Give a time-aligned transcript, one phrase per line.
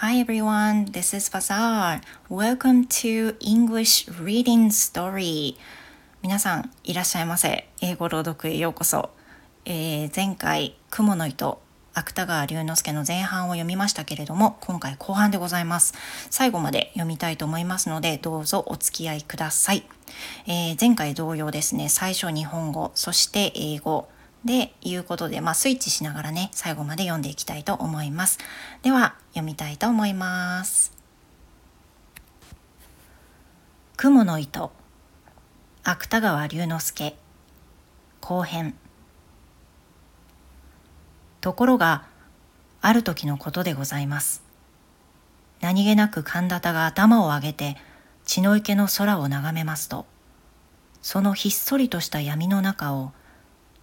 [0.00, 2.00] Hi everyone, this is Bazaar.
[2.30, 5.56] Welcome to English Reading Story.
[6.22, 7.68] 皆さんいらっしゃいませ。
[7.80, 9.10] 英語朗読へようこそ。
[9.64, 11.60] えー、前回、雲の糸、
[11.94, 15.94] 芥川龍之介の前半を読みましたけれども、今回後半でございます。
[16.30, 19.82] 最後まで読みたいと思いますので、どうぞお付き合いください。
[20.46, 24.06] えー、前回同様ですね、最初日本語、そして英語、
[24.44, 28.38] でいうことで、まあ、スイッチしながらね最後まで読んでいきたいと思います。
[28.82, 30.92] では読みたいと思います。
[33.96, 34.70] 雲の糸。
[35.82, 37.16] 芥川龍之介。
[38.20, 38.74] 後編。
[41.40, 42.06] ところが
[42.80, 44.48] ある時のことでございます。
[45.60, 47.76] 何気なく神田田が頭を上げて
[48.24, 50.06] 血の池の空を眺めますと
[51.02, 53.12] そのひっそりとした闇の中を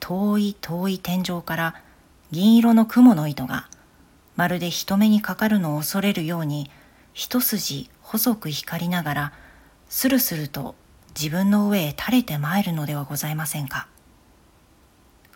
[0.00, 1.74] 遠い遠い天井から
[2.30, 3.68] 銀色の雲の糸が
[4.36, 6.70] まるで人目にかかるのを恐れるように
[7.12, 9.32] 一筋細く光りながら
[9.88, 10.74] スルスルと
[11.18, 13.88] 自分の上へ垂れて参るのではございませんか。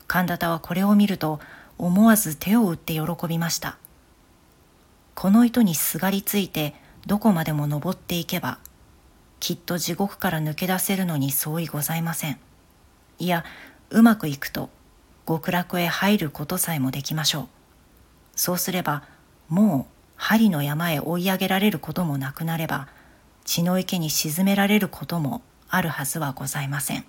[0.07, 1.41] 神田田はこれを見ると
[1.79, 3.77] 思わず手を打って喜びました。
[5.15, 6.75] この糸にすがりついて
[7.07, 8.59] どこまでも登っていけば
[9.41, 12.39] きっと地獄から抜け出せるのに相違ございません。
[13.19, 13.45] いや
[13.95, 14.70] うまくいくと
[15.27, 17.48] 極楽へ入ることさえもできましょう。
[18.34, 19.05] そうすれば
[19.48, 22.89] もう針の山へ追い上げられることもなくなれば
[23.45, 27.05] 血の池に沈められることもあるはずはございません。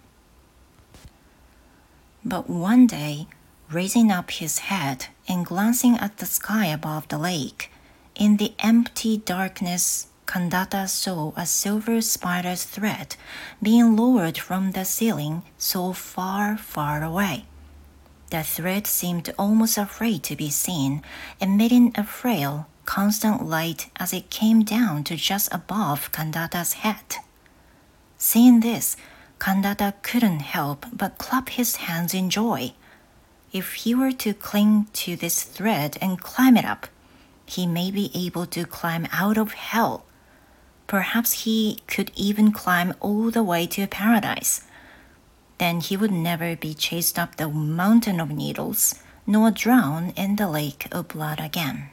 [2.24, 3.26] But one day,
[3.72, 7.72] raising up his head and glancing at the sky above the lake,
[8.14, 13.16] in the empty darkness Kandata saw a silver spider's thread
[13.62, 17.46] being lowered from the ceiling so far, far away.
[18.32, 21.04] The thread seemed almost afraid to be seen,
[21.40, 27.18] emitting a frail, constant light as it came down to just above Kandata's head.
[28.18, 28.98] Seeing this,
[29.40, 32.74] Kandata couldn't help but clap his hands in joy.
[33.54, 36.88] If he were to cling to this thread and climb it up,
[37.46, 40.04] he may be able to climb out of hell
[40.88, 44.64] Perhaps he could even climb all the way to paradise.
[45.58, 50.48] Then he would never be chased up the mountain of needles, nor drown in the
[50.48, 51.90] lake of blood again.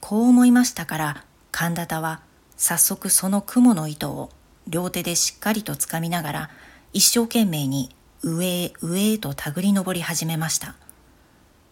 [0.00, 2.20] こう思いましたから神田田は
[2.56, 4.30] 早速その雲の糸を
[4.66, 6.50] 両手でしっかりとつかみながら
[6.92, 10.74] 一生懸命に上へ上へと手繰り登り始めました。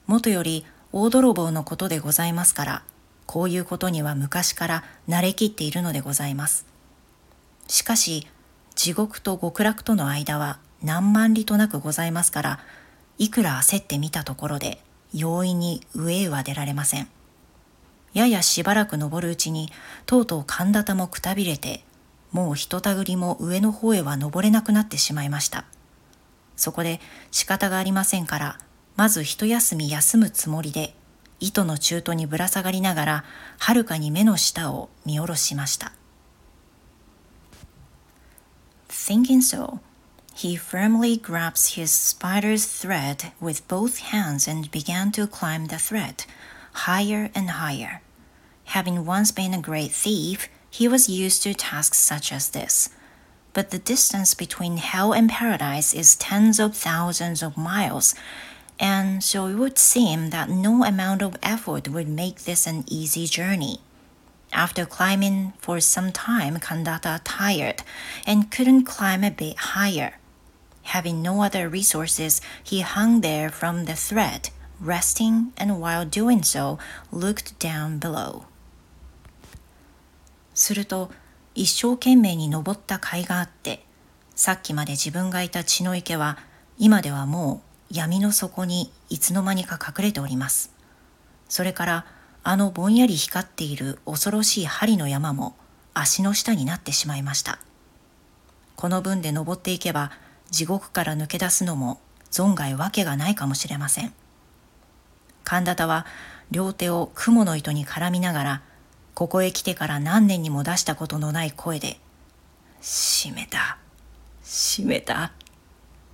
[0.07, 2.83] もとより大泥棒のことでございますから
[3.27, 6.67] こういうことには昔から慣れきっているのでございます。
[7.69, 8.27] しかし、
[8.75, 12.61] 地獄と極楽との間は何万里となくございますから、
[13.19, 14.81] いくら焦ってみたところで、
[15.13, 17.09] 容易に上へは出られません。
[18.13, 19.73] ややしばらく登るうちに、
[20.07, 21.85] とうとう神田田もくたびれて、
[22.33, 25.65] もうひとたぐりも上の方へは登れなくなってしまいました。
[26.57, 27.01] そこで
[27.31, 28.59] 仕方がありませんから、
[28.97, 30.95] まず一休み休むつもりで
[31.41, 33.25] 糸の中途にぶら下がりながら
[33.59, 35.93] はるかに目の下を見下ろしました。
[38.89, 39.79] Thinking so,
[40.35, 46.25] he firmly grabs his spider's thread with both hands and began to climb the thread,
[46.87, 48.01] higher and higher.
[48.67, 52.91] Having once been a great thief, he was used to tasks such as this.
[53.53, 58.15] But the distance between hell and paradise is tens of thousands of miles,
[58.80, 63.28] and so it would seem that no amount of effort would make this an easy
[63.28, 63.80] journey.
[64.52, 67.84] After climbing for some time, Kandata tired
[68.26, 70.16] and couldn't climb a bit higher.
[70.84, 74.50] Having no other resources, he hung there from the thread,
[74.82, 76.80] resting, and while doing so,
[77.12, 78.46] looked down below.
[80.54, 81.12] すると、
[81.56, 83.86] 一生懸命に登った甲斐があって、
[84.36, 86.38] さっきまで自分がいた血の池は、
[86.78, 90.73] 今ではもう 闇の底にいつの間にか隠れております。
[91.49, 92.07] それから
[92.43, 95.57] あのぼんやり光っている恐ろしい針の山も
[95.95, 97.59] 足の下になってしまいました。
[98.77, 100.11] この分で登っていけば
[100.51, 102.01] 地獄から抜け出すのも
[102.31, 104.13] 存外わけがないかもしれません。
[105.45, 106.07] 神田田は
[106.51, 108.63] 両手を雲の糸に絡みながら
[109.15, 111.99] ここへ来てから何年にも出したことのない声で
[112.83, 113.79] 「閉めた
[114.45, 115.33] 閉めた」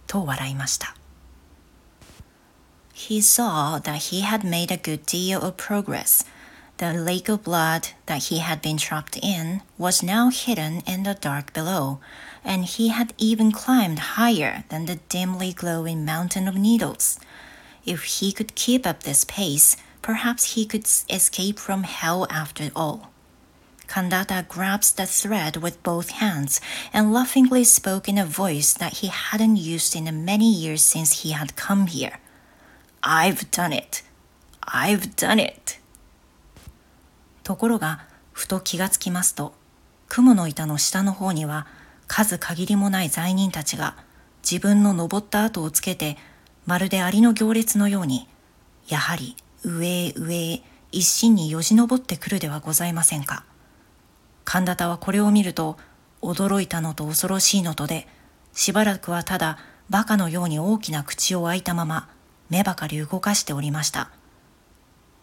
[0.06, 0.94] と笑いました。
[3.08, 6.22] He saw that he had made a good deal of progress.
[6.76, 11.14] The lake of blood that he had been trapped in was now hidden in the
[11.14, 11.98] dark below,
[12.44, 17.18] and he had even climbed higher than the dimly glowing mountain of needles.
[17.84, 23.10] If he could keep up this pace, perhaps he could escape from hell after all.
[23.88, 26.60] Kandata grabs the thread with both hands
[26.92, 31.22] and laughingly spoke in a voice that he hadn't used in the many years since
[31.22, 32.20] he had come here.
[33.02, 34.02] I've done it.
[34.62, 35.80] I've done it.
[37.42, 39.54] ところが、ふと気がつきますと、
[40.08, 41.66] 雲の板の下の方には
[42.06, 43.96] 数限りもない罪人たちが
[44.42, 46.18] 自分の登った跡をつけて
[46.66, 48.28] まるでアリの行列のように
[48.88, 53.44] やはり上へ上へ一心によじ登ってくるではございませんか。
[54.44, 55.78] 神田田はこれを見ると
[56.20, 58.06] 驚いたのと恐ろしいのとで
[58.52, 59.56] しばらくはただ
[59.88, 62.10] 馬鹿のように大きな口を開いたまま
[62.52, 64.10] 目ばかり動かしておりました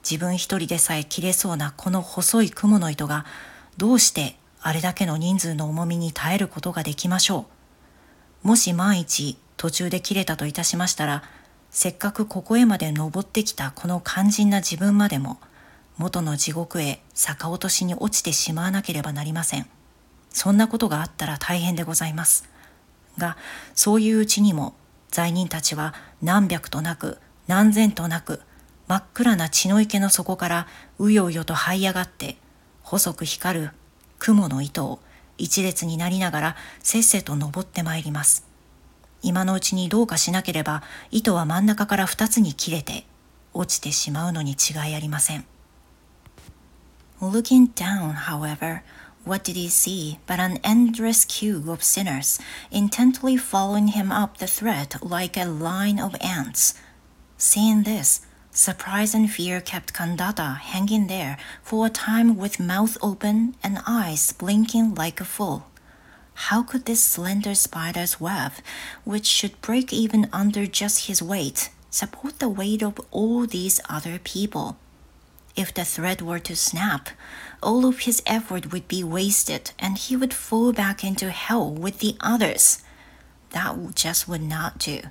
[0.04, 3.26] 自分一人でさえ切れそうなこの細い雲の糸が
[3.78, 7.46] どうしてあれだけの人数の重みに耐えることができましょ
[8.44, 11.24] うもし万一途中で切れたといたしましたら
[11.70, 15.40] せっかくここへまで登ってきたこの肝心な自分までも
[16.00, 19.68] 元の地獄へ逆落としに落ちてしまわなければなりません。
[20.30, 22.50] そんなことがあったら大変でございます。
[23.18, 23.36] が、
[23.76, 24.76] そういううちにも
[25.12, 27.18] 罪人たちは何百となく
[27.48, 28.42] 何千となく
[28.88, 30.68] 真っ暗な血の池の底から
[30.98, 32.38] うようよと這い上がって
[32.84, 33.70] 細く光る
[34.18, 35.00] 雲の糸を
[35.38, 38.46] 一列になりながらせっせと登ってまいります。
[39.22, 43.06] 今のうちにどうかしなければ糸は真ん中から二つに切れて
[43.54, 45.46] 落ちてしまうのに違いありません。
[47.22, 48.82] Looking down, however,
[49.26, 52.40] what did he see but an endless queue of sinners,
[52.72, 56.74] intently following him up the thread like a line of ants?
[57.38, 58.22] Seeing this,
[58.52, 64.32] surprise and fear kept Kandata hanging there for a time with mouth open and eyes
[64.32, 65.66] blinking like a fool.
[66.34, 68.54] How could this slender spider's web,
[69.04, 74.20] which should break even under just his weight, support the weight of all these other
[74.20, 74.78] people?
[75.56, 77.10] If the thread were to snap,
[77.62, 82.00] all of his effort would be wasted and he would fall back into hell with
[82.00, 82.82] the others.
[83.52, 85.02] That just would not do.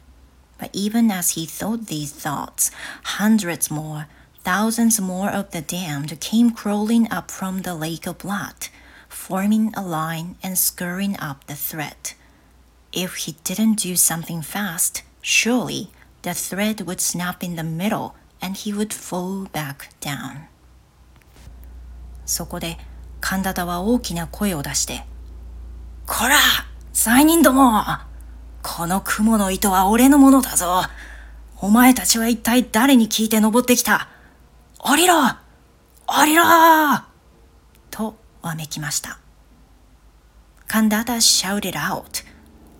[0.59, 2.71] But even as he thought these thoughts,
[3.05, 4.06] hundreds more,
[4.43, 8.69] thousands more of the damned came crawling up from the lake of blood,
[9.09, 12.12] forming a line and scurrying up the thread.
[12.93, 15.91] If he didn't do something fast, surely
[16.23, 20.49] the thread would snap in the middle and he would fall back down.
[22.29, 22.77] そこで
[23.21, 25.03] 神田田は大きな声を出して、
[26.07, 26.37] こら
[26.93, 27.83] 罪人ども
[28.63, 30.83] この雲の糸は俺のものだぞ
[31.61, 34.09] お前たちは一体誰に聞いて登ってきた
[34.79, 35.15] 降りろ
[36.07, 36.45] 降りろ
[37.91, 39.19] とわめきました。
[40.69, 42.23] Kandata shouted out,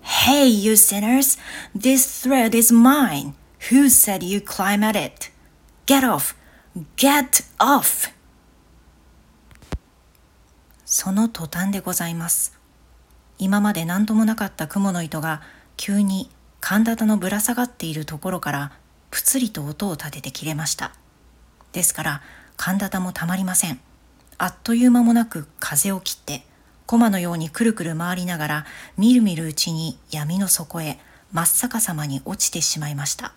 [0.01, 1.39] Hey, you sinners!
[1.75, 3.33] This thread is mine!
[3.71, 5.31] Who said you climb at it?
[5.87, 6.35] Get off!
[6.97, 8.18] Get off!
[10.91, 12.57] その途端でございます。
[13.37, 15.43] 今まで何ともなかった雲の糸が
[15.77, 16.31] 急に
[16.61, 18.71] 神田田のぶら下がっているところから
[19.11, 20.91] ぷつりと音を立てて切れました。
[21.73, 22.21] ですから
[22.57, 23.79] 神田田もたまりません。
[24.39, 26.43] あっという間もなく風を切って
[26.87, 28.65] 駒のようにくるくる回りながら
[28.97, 30.97] みるみるうちに闇の底へ
[31.31, 33.35] 真っ逆さまに落ちてしまいました。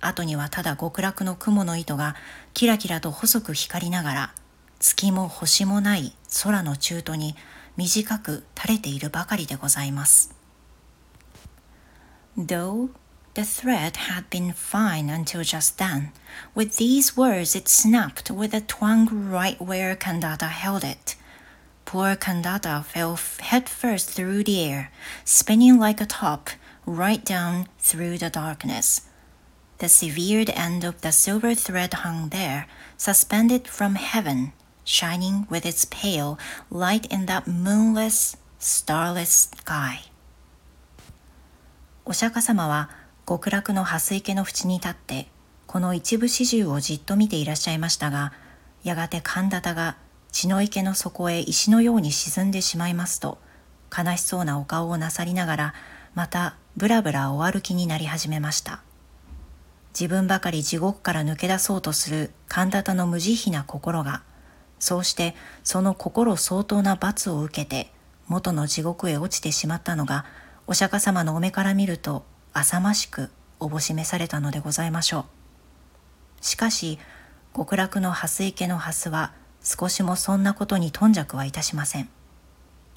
[0.00, 2.16] 後にはただ極楽の雲の糸が
[2.52, 4.34] キラキラと細く光りながら
[4.80, 7.35] 月も星もない空の中途に
[7.77, 10.33] 短く垂れているばかりでございます。
[12.37, 12.89] Though
[13.35, 16.11] the thread had been fine until just then,
[16.55, 21.15] with these words it snapped with a twang right where Kandata held it.
[21.85, 24.91] Poor Kandata fell headfirst through the air,
[25.25, 26.49] spinning like a top,
[26.85, 29.01] right down through the darkness.
[29.79, 32.67] The severed end of the silver thread hung there,
[32.97, 34.53] suspended from heaven,
[34.88, 36.38] Shining with its pale
[36.70, 40.10] light in that moonless, starless sky.
[42.06, 42.88] お釈迦様は
[43.28, 45.28] 極楽の蓮池の淵に立って
[45.66, 48.32] この一部始終をじっと見ていらっしゃいましたが
[48.82, 49.98] やがて神田田が
[50.32, 53.36] 血の池の底へ石のように沈んでしまいますと
[53.94, 55.74] 悲しそうなお顔をなさりながら
[56.14, 58.80] またぶらぶらお歩きになり始めました
[59.98, 64.22] 自分ばかり地獄から抜け出そうとする神田田の無慈悲な心が、
[64.78, 67.90] そうしてその心相当な罰を受けて
[68.26, 70.24] 元の地獄へ落ちてしまったのが、
[70.66, 76.44] お釈迦様のお目から見ると浅ましくおぼしめされたのでございましょう。
[76.44, 76.98] しかし、
[77.56, 79.32] 極楽の蓮池の蓮は
[79.62, 82.08] 少しもそんなことに頓着はいたしません。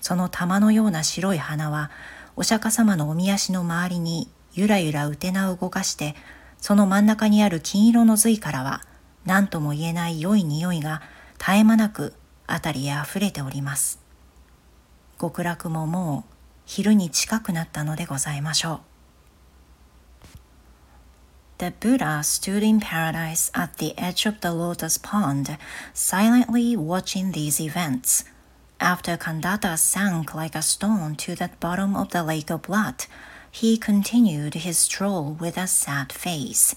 [0.01, 1.91] その玉のような白い花は、
[2.35, 6.15] お釈迦様のおみ足の周りにゆらゆらうてなを動かして
[6.59, 8.81] その真ん中にある金色の髄からは
[9.25, 11.01] 何とも言えない良い匂いが
[11.41, 12.13] 絶え間なく
[12.47, 13.99] 辺りへ溢れております。
[15.19, 16.33] 極楽ももう
[16.67, 18.79] 昼に近くなったのでございましょう。
[21.57, 25.57] The Buddha stood in paradise at the edge of the lotus pond,
[25.95, 28.23] silently watching these events.
[28.77, 33.07] After Kandata sank like a stone to the bottom of the lake of blood,
[33.49, 36.75] he continued his stroll with a sad face.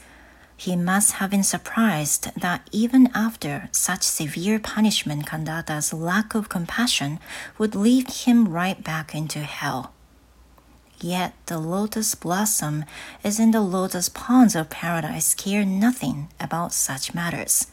[0.56, 7.18] He must have been surprised that even after such severe punishment, Kandata's lack of compassion
[7.58, 9.92] would lead him right back into hell.
[11.00, 12.84] Yet the lotus blossom
[13.22, 17.66] is in the lotus ponds of paradise care nothing about such matters.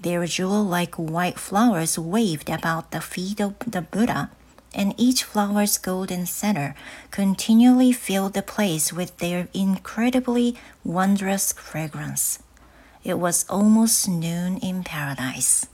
[0.00, 4.30] Their jewel like white flowers waved about the feet of the Buddha
[4.74, 6.74] and each flower's golden center
[7.10, 12.40] continually filled the place with their incredibly wondrous fragrance.
[13.04, 15.68] It was almost noon in paradise.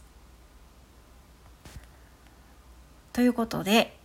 [3.13, 3.97] ということで、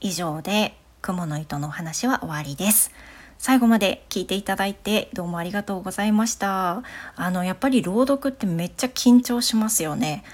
[0.00, 2.90] 以上で雲の糸の話は終わりです。
[3.38, 6.82] 最後まで聞いていただいてどうもありがとうございました。
[7.16, 10.24] あのやっぱり朗読ってめっちゃ緊張しますよね。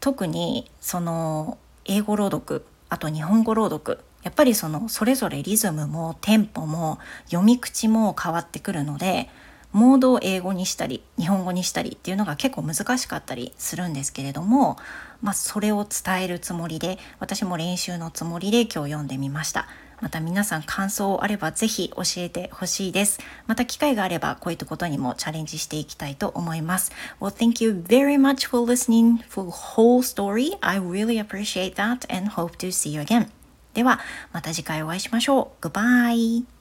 [0.00, 9.28] 特にその英語朗読あと日本語朗読やっぱりそのそれぞれリズムもテンポも読み口も変わってくるので
[9.72, 14.78] モードを英語にしたり日本語にしたりっていうのが結構難しかったりするんですけれども、
[15.22, 19.68] まあ、それを伝えるつもりで私も練習のつもりで今日読んでみました。
[20.00, 23.20] また皆さん感想あればぜひ教えてほしいです。
[23.46, 26.92] また機会があればこういったことにもチャレンジしていきたいと思います。
[27.20, 30.56] Well, thank you very much for listening for whole story.
[30.60, 33.28] I really appreciate that and hope to see you again.
[33.74, 34.00] では
[34.32, 35.66] また次回お会いしましょう。
[35.66, 36.55] Goodbye!